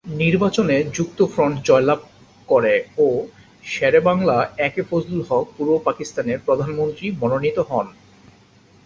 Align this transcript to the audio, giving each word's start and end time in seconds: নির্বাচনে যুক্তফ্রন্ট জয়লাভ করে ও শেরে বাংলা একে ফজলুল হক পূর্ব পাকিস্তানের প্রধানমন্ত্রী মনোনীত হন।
নির্বাচনে 0.21 0.75
যুক্তফ্রন্ট 0.93 1.55
জয়লাভ 1.65 1.99
করে 2.49 2.73
ও 2.97 3.07
শেরে 3.63 3.99
বাংলা 3.99 4.35
একে 4.57 4.81
ফজলুল 4.81 5.21
হক 5.29 5.45
পূর্ব 5.55 5.71
পাকিস্তানের 5.79 6.39
প্রধানমন্ত্রী 6.45 7.07
মনোনীত 7.21 7.57
হন। 7.69 7.87